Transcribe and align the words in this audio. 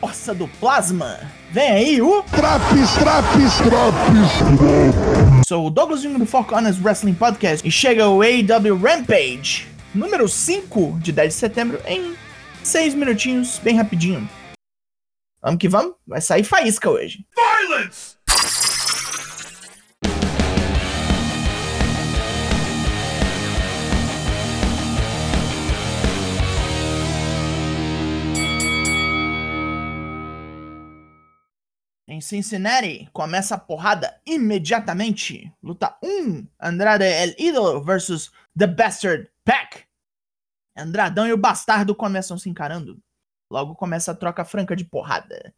força 0.00 0.34
do 0.34 0.48
plasma. 0.48 1.20
Vem 1.50 1.70
aí 1.70 2.02
o. 2.02 2.22
Traps, 2.22 2.94
traps, 2.98 3.58
traps. 3.58 5.46
Sou 5.46 5.66
o 5.66 5.70
Douglas 5.70 6.00
Jung 6.00 6.18
do 6.18 6.24
Four 6.24 6.44
Corners 6.46 6.82
Wrestling 6.82 7.14
Podcast 7.14 7.66
e 7.66 7.70
chega 7.70 8.08
o 8.08 8.22
AW 8.22 8.76
Rampage, 8.78 9.68
número 9.94 10.26
5 10.26 10.98
de 11.00 11.12
10 11.12 11.34
de 11.34 11.38
setembro, 11.38 11.80
em 11.86 12.16
6 12.62 12.94
minutinhos, 12.94 13.58
bem 13.58 13.76
rapidinho. 13.76 14.26
Vamos 15.42 15.58
que 15.58 15.68
vamos, 15.68 15.94
vai 16.06 16.20
sair 16.20 16.44
faísca 16.44 16.88
hoje. 16.88 17.24
Violence! 17.36 18.16
Em 32.10 32.20
Cincinnati, 32.20 33.08
começa 33.12 33.54
a 33.54 33.58
porrada 33.58 34.20
imediatamente. 34.26 35.54
Luta 35.62 35.96
1, 36.02 36.44
Andrade 36.60 37.04
El 37.04 37.36
Idolo 37.38 37.80
versus 37.84 38.32
The 38.58 38.66
Bastard 38.66 39.30
Pack. 39.44 39.84
Andradão 40.76 41.28
e 41.28 41.32
o 41.32 41.36
Bastardo 41.36 41.94
começam 41.94 42.36
se 42.36 42.50
encarando. 42.50 43.00
Logo 43.48 43.76
começa 43.76 44.10
a 44.10 44.14
troca 44.16 44.44
franca 44.44 44.74
de 44.74 44.84
porrada. 44.84 45.54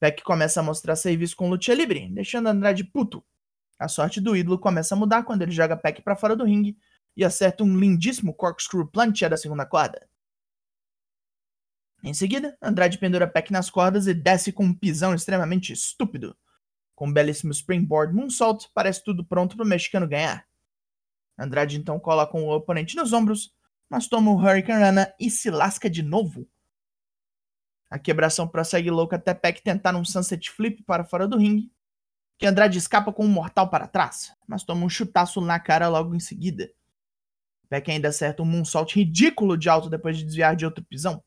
Peck 0.00 0.22
começa 0.22 0.60
a 0.60 0.62
mostrar 0.62 0.96
serviço 0.96 1.36
com 1.36 1.50
luta 1.50 1.74
livre, 1.74 2.08
deixando 2.08 2.46
Andrade 2.46 2.82
puto. 2.82 3.22
A 3.78 3.86
sorte 3.86 4.22
do 4.22 4.34
ídolo 4.34 4.58
começa 4.58 4.94
a 4.94 4.98
mudar 4.98 5.22
quando 5.24 5.42
ele 5.42 5.52
joga 5.52 5.76
Peck 5.76 6.00
para 6.00 6.16
fora 6.16 6.34
do 6.34 6.46
ringue 6.46 6.78
e 7.14 7.22
acerta 7.22 7.62
um 7.62 7.76
lindíssimo 7.76 8.32
corkscrew 8.32 8.86
plancha 8.86 9.28
da 9.28 9.36
segunda 9.36 9.66
corda. 9.66 10.08
Em 12.06 12.12
seguida, 12.12 12.54
Andrade 12.60 12.98
pendura 12.98 13.26
Peck 13.26 13.50
nas 13.50 13.70
cordas 13.70 14.06
e 14.06 14.12
desce 14.12 14.52
com 14.52 14.66
um 14.66 14.74
pisão 14.74 15.14
extremamente 15.14 15.72
estúpido. 15.72 16.36
Com 16.94 17.06
um 17.06 17.12
belíssimo 17.12 17.50
springboard 17.50 18.14
moonsault, 18.14 18.68
parece 18.74 19.02
tudo 19.02 19.24
pronto 19.24 19.56
para 19.56 19.64
o 19.64 19.66
mexicano 19.66 20.06
ganhar. 20.06 20.46
Andrade 21.38 21.78
então 21.78 21.98
coloca 21.98 22.36
o 22.36 22.50
oponente 22.50 22.94
nos 22.94 23.14
ombros, 23.14 23.54
mas 23.88 24.06
toma 24.06 24.30
o 24.30 24.36
Hurricane 24.36 24.82
Rana 24.82 25.14
e 25.18 25.30
se 25.30 25.50
lasca 25.50 25.88
de 25.88 26.02
novo. 26.02 26.46
A 27.88 27.98
quebração 27.98 28.46
prossegue 28.46 28.90
louca 28.90 29.16
até 29.16 29.32
Peck 29.32 29.62
tentar 29.62 29.96
um 29.96 30.04
Sunset 30.04 30.50
Flip 30.50 30.82
para 30.82 31.06
fora 31.06 31.26
do 31.26 31.38
ringue, 31.38 31.72
que 32.36 32.44
Andrade 32.44 32.76
escapa 32.76 33.14
com 33.14 33.24
um 33.24 33.30
mortal 33.30 33.70
para 33.70 33.88
trás, 33.88 34.30
mas 34.46 34.62
toma 34.62 34.84
um 34.84 34.90
chutaço 34.90 35.40
na 35.40 35.58
cara 35.58 35.88
logo 35.88 36.14
em 36.14 36.20
seguida. 36.20 36.70
Peck 37.70 37.90
ainda 37.90 38.08
acerta 38.08 38.42
um 38.42 38.46
moonsault 38.46 38.94
ridículo 38.94 39.56
de 39.56 39.70
alto 39.70 39.88
depois 39.88 40.18
de 40.18 40.24
desviar 40.24 40.54
de 40.54 40.66
outro 40.66 40.84
pisão. 40.84 41.24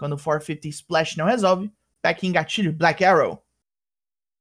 Quando 0.00 0.14
o 0.14 0.16
450 0.16 0.66
Splash 0.68 1.16
não 1.18 1.26
resolve, 1.26 1.70
Peck 2.00 2.26
engatilha 2.26 2.72
Black 2.72 3.04
Arrow. 3.04 3.44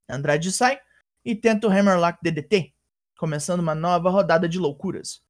Andrade 0.07 0.53
sai 0.53 0.79
e 1.23 1.35
tenta 1.35 1.67
o 1.67 1.69
Hammerlock 1.69 2.17
DDT, 2.23 2.73
começando 3.17 3.59
uma 3.59 3.75
nova 3.75 4.09
rodada 4.09 4.47
de 4.47 4.57
loucuras. 4.57 5.21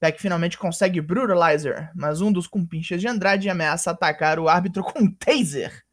Peck 0.00 0.20
finalmente 0.20 0.58
consegue 0.58 1.00
Brutalizer, 1.00 1.88
mas 1.94 2.20
um 2.20 2.32
dos 2.32 2.48
compinches 2.48 3.00
de 3.00 3.06
Andrade 3.06 3.48
ameaça 3.48 3.92
atacar 3.92 4.40
o 4.40 4.48
árbitro 4.48 4.82
com 4.82 5.04
um 5.04 5.14
taser. 5.14 5.84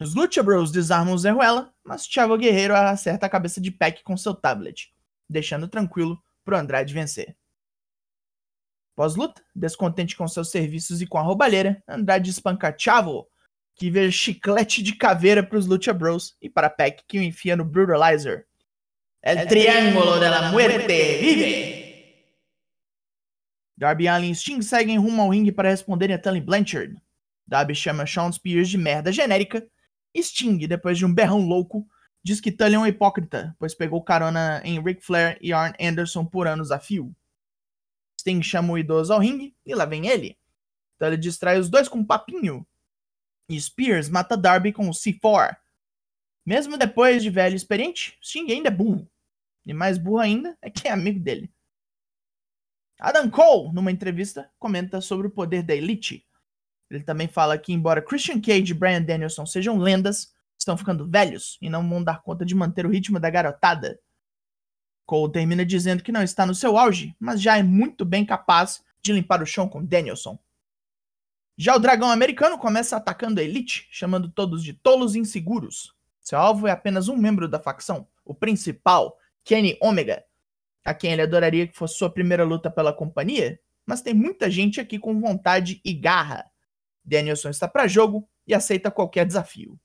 Os 0.00 0.14
Lucha 0.14 0.42
Bros 0.42 0.72
desarmam 0.72 1.12
o 1.12 1.18
Zerruela, 1.18 1.70
mas 1.84 2.06
Chavo 2.06 2.38
Guerreiro 2.38 2.74
acerta 2.74 3.26
a 3.26 3.28
cabeça 3.28 3.60
de 3.60 3.70
Peck 3.70 4.02
com 4.02 4.16
seu 4.16 4.34
tablet, 4.34 4.90
deixando 5.28 5.68
tranquilo 5.68 6.18
pro 6.42 6.56
Andrade 6.56 6.94
vencer. 6.94 7.36
Pós-luta, 8.94 9.42
descontente 9.54 10.16
com 10.16 10.28
seus 10.28 10.50
serviços 10.50 11.00
e 11.00 11.06
com 11.06 11.18
a 11.18 11.22
roubalheira, 11.22 11.82
Andrade 11.88 12.30
espanca 12.30 12.74
Chavo, 12.76 13.26
que 13.74 13.90
vê 13.90 14.10
chiclete 14.12 14.82
de 14.82 14.94
caveira 14.94 15.42
para 15.42 15.58
os 15.58 15.66
Lucha 15.66 15.92
Bros 15.92 16.36
e 16.40 16.48
para 16.48 16.68
Peck, 16.68 17.02
que 17.08 17.18
o 17.18 17.22
enfia 17.22 17.56
no 17.56 17.64
Brutalizer. 17.64 18.46
El 19.22 19.46
Triángulo 19.46 20.18
de 20.18 20.28
la 20.28 20.50
Muerte 20.50 21.18
vive! 21.20 21.82
Darby 23.76 24.08
Allin 24.08 24.30
e 24.30 24.34
Sting 24.34 24.60
seguem 24.62 24.98
rumo 24.98 25.22
ao 25.22 25.30
ringue 25.30 25.50
para 25.50 25.70
responderem 25.70 26.14
a 26.14 26.18
Tully 26.18 26.40
Blanchard. 26.40 26.96
Darby 27.46 27.74
chama 27.74 28.06
Shawn 28.06 28.30
Spears 28.32 28.68
de 28.68 28.78
merda 28.78 29.10
genérica 29.10 29.66
Sting, 30.16 30.58
depois 30.66 30.98
de 30.98 31.06
um 31.06 31.12
berrão 31.12 31.40
louco, 31.40 31.86
diz 32.22 32.40
que 32.40 32.52
Tully 32.52 32.74
é 32.74 32.78
um 32.78 32.86
hipócrita, 32.86 33.56
pois 33.58 33.74
pegou 33.74 34.02
carona 34.02 34.60
em 34.64 34.80
Ric 34.82 35.04
Flair 35.04 35.38
e 35.40 35.52
Arn 35.52 35.74
Anderson 35.80 36.24
por 36.24 36.46
anos 36.46 36.70
a 36.70 36.78
fio. 36.78 37.14
Sting 38.22 38.40
chama 38.40 38.72
o 38.72 38.78
idoso 38.78 39.12
ao 39.12 39.18
ringue 39.18 39.54
e 39.66 39.74
lá 39.74 39.84
vem 39.84 40.06
ele. 40.06 40.38
Então 40.94 41.08
ele 41.08 41.16
distrai 41.16 41.58
os 41.58 41.68
dois 41.68 41.88
com 41.88 41.98
um 41.98 42.04
papinho. 42.04 42.64
E 43.48 43.60
Spears 43.60 44.08
mata 44.08 44.36
Darby 44.36 44.72
com 44.72 44.88
o 44.88 44.92
C4. 44.92 45.56
Mesmo 46.46 46.78
depois 46.78 47.20
de 47.22 47.30
velho 47.30 47.54
e 47.54 47.56
experiente, 47.56 48.16
Sting 48.22 48.50
ainda 48.50 48.68
é 48.68 48.70
burro. 48.70 49.10
E 49.66 49.74
mais 49.74 49.98
burro 49.98 50.18
ainda 50.18 50.56
é 50.62 50.70
que 50.70 50.86
é 50.86 50.92
amigo 50.92 51.18
dele. 51.18 51.52
Adam 53.00 53.28
Cole, 53.28 53.72
numa 53.74 53.90
entrevista, 53.90 54.48
comenta 54.56 55.00
sobre 55.00 55.26
o 55.26 55.30
poder 55.30 55.64
da 55.64 55.74
Elite. 55.74 56.24
Ele 56.88 57.02
também 57.02 57.26
fala 57.26 57.58
que, 57.58 57.72
embora 57.72 58.00
Christian 58.00 58.40
Cage 58.40 58.70
e 58.70 58.74
Brian 58.74 59.02
Danielson 59.02 59.44
sejam 59.44 59.78
lendas, 59.78 60.32
estão 60.56 60.76
ficando 60.76 61.08
velhos 61.08 61.58
e 61.60 61.68
não 61.68 61.88
vão 61.88 62.04
dar 62.04 62.22
conta 62.22 62.44
de 62.44 62.54
manter 62.54 62.86
o 62.86 62.90
ritmo 62.90 63.18
da 63.18 63.28
garotada. 63.28 63.98
Cole 65.06 65.32
termina 65.32 65.64
dizendo 65.64 66.02
que 66.02 66.12
não 66.12 66.22
está 66.22 66.46
no 66.46 66.54
seu 66.54 66.76
auge, 66.76 67.14
mas 67.18 67.40
já 67.40 67.58
é 67.58 67.62
muito 67.62 68.04
bem 68.04 68.24
capaz 68.24 68.82
de 69.02 69.12
limpar 69.12 69.42
o 69.42 69.46
chão 69.46 69.68
com 69.68 69.84
Danielson. 69.84 70.38
Já 71.56 71.76
o 71.76 71.78
dragão 71.78 72.10
americano 72.10 72.58
começa 72.58 72.96
atacando 72.96 73.40
a 73.40 73.42
Elite, 73.42 73.86
chamando 73.90 74.30
todos 74.30 74.64
de 74.64 74.72
tolos 74.72 75.14
inseguros. 75.14 75.94
Seu 76.20 76.38
alvo 76.38 76.66
é 76.66 76.70
apenas 76.70 77.08
um 77.08 77.16
membro 77.16 77.48
da 77.48 77.60
facção, 77.60 78.06
o 78.24 78.34
principal, 78.34 79.18
Kenny 79.44 79.76
Omega, 79.80 80.24
a 80.84 80.94
quem 80.94 81.12
ele 81.12 81.22
adoraria 81.22 81.66
que 81.66 81.76
fosse 81.76 81.96
sua 81.96 82.10
primeira 82.10 82.44
luta 82.44 82.70
pela 82.70 82.92
companhia, 82.92 83.60
mas 83.84 84.02
tem 84.02 84.14
muita 84.14 84.50
gente 84.50 84.80
aqui 84.80 84.98
com 84.98 85.20
vontade 85.20 85.80
e 85.84 85.92
garra. 85.92 86.50
Danielson 87.04 87.50
está 87.50 87.66
para 87.66 87.88
jogo 87.88 88.28
e 88.46 88.54
aceita 88.54 88.90
qualquer 88.90 89.26
desafio. 89.26 89.78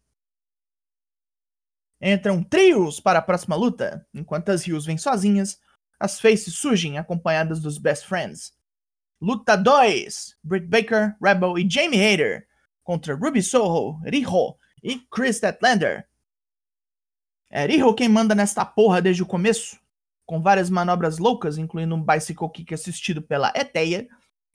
Entram 2.02 2.44
trios 2.44 3.00
para 3.00 3.20
a 3.20 3.22
próxima 3.22 3.56
luta, 3.56 4.06
enquanto 4.14 4.50
as 4.50 4.64
Rios 4.64 4.86
vêm 4.86 4.98
sozinhas, 4.98 5.60
as 6.00 6.20
Faces 6.20 6.56
surgem 6.56 6.98
acompanhadas 6.98 7.60
dos 7.60 7.78
Best 7.78 8.06
Friends. 8.06 8.54
Luta 9.20 9.56
2: 9.56 10.38
Britt 10.44 10.68
Baker, 10.68 11.16
Rebel 11.22 11.58
e 11.58 11.68
Jamie 11.70 12.00
Hayter 12.00 12.48
contra 12.84 13.16
Ruby 13.16 13.42
Soho, 13.42 14.00
Riho 14.06 14.56
e 14.82 15.00
Chris 15.12 15.38
Statlander. 15.38 16.08
É 17.50 17.66
Riho 17.66 17.94
quem 17.94 18.08
manda 18.08 18.36
nesta 18.36 18.64
porra 18.64 19.02
desde 19.02 19.24
o 19.24 19.26
começo, 19.26 19.78
com 20.26 20.42
várias 20.42 20.70
manobras 20.70 21.18
loucas, 21.18 21.58
incluindo 21.58 21.96
um 21.96 22.04
bicycle 22.04 22.50
kick 22.50 22.74
assistido 22.74 23.22
pela 23.22 23.52
Eteia 23.56 24.08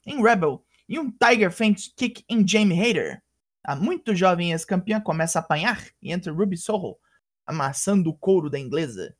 em 0.06 0.22
Rebel 0.22 0.64
e 0.88 0.98
um 0.98 1.10
Tiger 1.10 1.50
Feint 1.50 1.88
kick 1.96 2.24
em 2.28 2.46
Jamie 2.46 2.80
Hayter. 2.80 3.22
A 3.64 3.74
muito 3.74 4.14
jovem 4.14 4.52
ex-campeã 4.52 5.00
começa 5.00 5.38
a 5.38 5.42
apanhar 5.42 5.84
e 6.00 6.12
entra 6.12 6.32
Ruby 6.32 6.56
Soho, 6.56 6.96
amassando 7.46 8.10
o 8.10 8.16
couro 8.16 8.48
da 8.48 8.58
inglesa. 8.58 9.16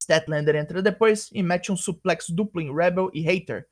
Statlander 0.00 0.56
entra 0.56 0.82
depois 0.82 1.30
e 1.32 1.42
mete 1.42 1.72
um 1.72 1.76
suplex 1.76 2.28
duplo 2.28 2.60
em 2.60 2.74
Rebel 2.74 3.10
e 3.12 3.20
Hater. 3.20 3.66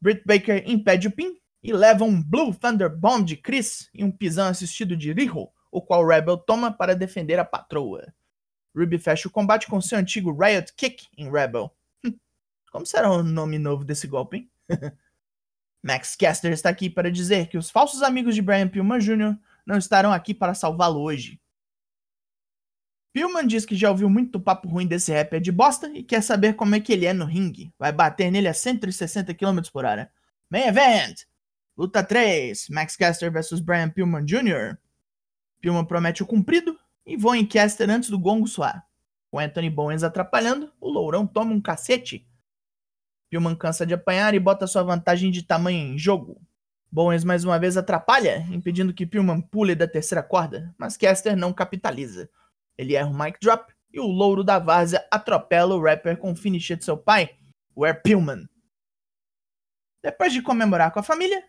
Britt 0.00 0.22
Baker 0.26 0.62
impede 0.66 1.08
o 1.08 1.12
pin 1.12 1.38
e 1.62 1.72
leva 1.72 2.04
um 2.04 2.22
Blue 2.22 2.54
Thunder 2.54 2.94
Bomb 2.94 3.24
de 3.24 3.36
Chris 3.36 3.88
e 3.94 4.04
um 4.04 4.10
pisão 4.10 4.48
assistido 4.48 4.96
de 4.96 5.12
Riho, 5.12 5.48
o 5.70 5.80
qual 5.80 6.06
Rebel 6.06 6.36
toma 6.36 6.72
para 6.72 6.94
defender 6.94 7.38
a 7.38 7.44
patroa. 7.44 8.12
Ruby 8.76 8.98
fecha 8.98 9.28
o 9.28 9.30
combate 9.30 9.66
com 9.66 9.80
seu 9.80 9.98
antigo 9.98 10.36
Riot 10.36 10.74
Kick 10.76 11.06
em 11.16 11.30
Rebel. 11.30 11.74
Hum, 12.04 12.12
como 12.70 12.84
será 12.84 13.10
o 13.10 13.22
nome 13.22 13.58
novo 13.58 13.84
desse 13.84 14.06
golpe, 14.06 14.36
hein? 14.36 14.50
Max 15.82 16.16
Caster 16.16 16.52
está 16.52 16.70
aqui 16.70 16.90
para 16.90 17.10
dizer 17.10 17.48
que 17.48 17.58
os 17.58 17.70
falsos 17.70 18.02
amigos 18.02 18.34
de 18.34 18.42
Brian 18.42 18.68
Pillman 18.68 18.98
Jr. 18.98 19.38
não 19.66 19.76
estarão 19.78 20.12
aqui 20.12 20.34
para 20.34 20.54
salvá-lo 20.54 21.00
hoje. 21.00 21.40
Pillman 23.14 23.46
diz 23.46 23.64
que 23.64 23.76
já 23.76 23.90
ouviu 23.90 24.10
muito 24.10 24.40
papo 24.40 24.66
ruim 24.66 24.88
desse 24.88 25.12
rapper 25.12 25.40
de 25.40 25.52
bosta 25.52 25.88
e 25.88 26.02
quer 26.02 26.20
saber 26.20 26.54
como 26.54 26.74
é 26.74 26.80
que 26.80 26.92
ele 26.92 27.06
é 27.06 27.12
no 27.12 27.24
ringue. 27.24 27.72
Vai 27.78 27.92
bater 27.92 28.28
nele 28.28 28.48
a 28.48 28.52
160 28.52 29.32
km 29.34 29.60
por 29.72 29.84
hora. 29.84 30.10
Main 30.50 30.64
Event! 30.64 31.20
Luta 31.76 32.02
3, 32.02 32.68
Max 32.70 32.96
Caster 32.96 33.30
vs 33.30 33.60
Brian 33.60 33.88
Pillman 33.88 34.24
Jr. 34.24 34.76
Pillman 35.60 35.84
promete 35.84 36.24
o 36.24 36.26
cumprido 36.26 36.76
e 37.06 37.16
voa 37.16 37.38
em 37.38 37.46
Caster 37.46 37.88
antes 37.88 38.10
do 38.10 38.18
gongo 38.18 38.48
soar. 38.48 38.84
Com 39.30 39.38
Anthony 39.38 39.70
Bowens 39.70 40.02
atrapalhando, 40.02 40.72
o 40.80 40.90
Lourão 40.90 41.24
toma 41.24 41.52
um 41.52 41.60
cacete. 41.60 42.26
Pillman 43.30 43.54
cansa 43.54 43.86
de 43.86 43.94
apanhar 43.94 44.34
e 44.34 44.40
bota 44.40 44.66
sua 44.66 44.82
vantagem 44.82 45.30
de 45.30 45.44
tamanho 45.44 45.94
em 45.94 45.96
jogo. 45.96 46.42
Bowens 46.90 47.22
mais 47.22 47.44
uma 47.44 47.60
vez 47.60 47.76
atrapalha, 47.76 48.44
impedindo 48.50 48.92
que 48.92 49.06
Pillman 49.06 49.40
pule 49.40 49.76
da 49.76 49.86
terceira 49.86 50.22
corda, 50.22 50.74
mas 50.76 50.96
Caster 50.96 51.36
não 51.36 51.52
capitaliza. 51.52 52.28
Ele 52.76 52.94
erra 52.94 53.08
o 53.08 53.14
mic 53.14 53.38
drop 53.40 53.72
e 53.92 54.00
o 54.00 54.06
louro 54.06 54.42
da 54.42 54.58
várzea 54.58 55.06
atropela 55.10 55.74
o 55.74 55.82
rapper 55.82 56.16
com 56.18 56.32
o 56.32 56.36
finisher 56.36 56.76
de 56.76 56.84
seu 56.84 56.96
pai, 56.96 57.36
Air 57.76 58.02
Pillman. 58.02 58.46
Depois 60.02 60.32
de 60.32 60.42
comemorar 60.42 60.92
com 60.92 61.00
a 61.00 61.02
família, 61.02 61.42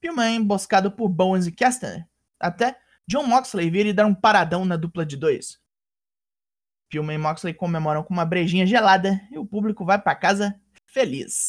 Pillman 0.00 0.32
é 0.32 0.34
emboscado 0.34 0.92
por 0.92 1.08
Bowens 1.08 1.46
e 1.46 1.52
Kestner, 1.52 2.06
até 2.38 2.78
John 3.08 3.26
Moxley 3.26 3.70
vir 3.70 3.86
e 3.86 3.92
dar 3.92 4.06
um 4.06 4.14
paradão 4.14 4.64
na 4.64 4.76
dupla 4.76 5.04
de 5.04 5.16
dois. 5.16 5.60
Pillman 6.90 7.14
e 7.14 7.18
Moxley 7.18 7.54
comemoram 7.54 8.02
com 8.02 8.12
uma 8.12 8.24
brejinha 8.24 8.66
gelada 8.66 9.20
e 9.30 9.38
o 9.38 9.46
público 9.46 9.84
vai 9.84 10.00
para 10.00 10.14
casa 10.14 10.60
feliz. 10.86 11.48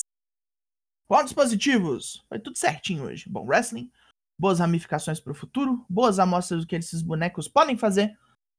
Pontos 1.08 1.34
positivos. 1.34 2.26
Foi 2.30 2.40
tudo 2.40 2.58
certinho 2.58 3.04
hoje. 3.04 3.30
Bom 3.30 3.46
wrestling, 3.46 3.92
boas 4.40 4.60
ramificações 4.60 5.20
para 5.20 5.34
o 5.34 5.36
futuro, 5.36 5.86
boas 5.90 6.18
amostras 6.18 6.62
do 6.62 6.68
que 6.68 6.76
esses 6.76 7.02
bonecos 7.02 7.48
podem 7.48 7.78
fazer 7.78 8.18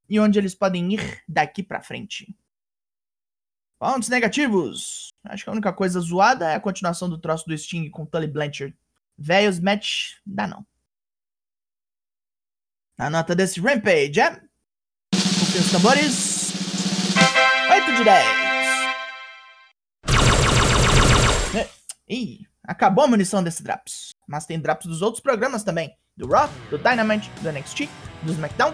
e 0.09 0.21
onde 0.21 0.39
eles 0.39 0.55
podem 0.55 0.93
ir 0.93 1.23
daqui 1.29 1.62
para 1.62 1.83
frente. 1.83 2.35
Pontos 3.79 4.09
negativos. 4.09 5.09
Acho 5.25 5.45
que 5.45 5.51
a 5.51 5.53
única 5.53 5.73
coisa 5.73 6.01
zoada 6.01 6.51
é 6.51 6.55
a 6.55 6.61
continuação 6.61 7.09
do 7.09 7.19
troço 7.19 7.47
do 7.47 7.56
Sting 7.56 7.91
com 7.91 8.06
Tully 8.06 8.27
Blanchard. 8.27 8.77
Velhos 9.17 9.61
match, 9.61 10.15
dá 10.25 10.47
não. 10.47 10.67
A 12.99 13.11
nota 13.11 13.35
desse 13.35 13.61
Rampage 13.61 14.21
é. 14.21 14.31
Com 14.37 15.59
os 15.59 15.71
tambores. 15.71 16.53
8 17.71 17.97
de 17.97 18.05
10. 18.05 18.27
É. 21.56 21.69
Ih, 22.09 22.47
acabou 22.62 23.05
a 23.05 23.09
munição 23.09 23.43
desse 23.43 23.62
Draps. 23.62 24.11
Mas 24.29 24.47
tem 24.47 24.61
Draps 24.61 24.87
dos 24.87 25.03
outros 25.03 25.23
programas 25.23 25.65
também. 25.65 25.97
Do 26.17 26.29
Raw, 26.29 26.49
do 26.71 26.79
Dynamite, 26.79 27.29
do 27.43 27.51
NXT, 27.51 27.89
do 28.23 28.33
SmackDown. 28.33 28.73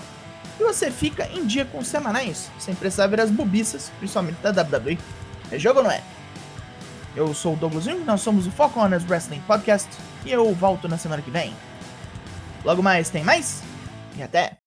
E 0.60 0.62
você 0.62 0.90
fica 0.90 1.26
em 1.32 1.46
dia 1.46 1.64
com 1.64 1.78
os 1.78 1.88
semanais, 1.88 2.50
sem 2.58 2.74
precisar 2.74 3.06
ver 3.06 3.18
as 3.18 3.30
bobiças, 3.30 3.90
principalmente 3.98 4.36
da 4.42 4.50
WWE. 4.50 4.98
É 5.50 5.58
jogo 5.58 5.78
ou 5.78 5.84
não 5.84 5.90
é? 5.90 6.02
Eu 7.16 7.32
sou 7.32 7.54
o 7.54 7.56
Douglas 7.56 7.84
Jung, 7.84 8.04
nós 8.04 8.20
somos 8.20 8.46
o 8.46 8.50
Foco 8.50 8.78
Honors 8.78 9.08
Wrestling 9.08 9.40
Podcast 9.46 9.88
e 10.22 10.30
eu 10.30 10.54
volto 10.54 10.86
na 10.86 10.98
semana 10.98 11.22
que 11.22 11.30
vem. 11.30 11.56
Logo 12.62 12.82
mais 12.82 13.08
tem 13.08 13.24
mais 13.24 13.62
e 14.18 14.22
até! 14.22 14.58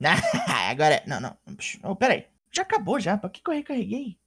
agora. 0.68 1.04
Não, 1.06 1.20
não. 1.20 1.36
Oh, 1.84 1.94
peraí. 1.94 2.26
Já 2.50 2.62
acabou 2.62 2.98
já. 2.98 3.16
Pra 3.16 3.30
que 3.30 3.40
eu 3.46 3.54
recarreguei? 3.54 4.18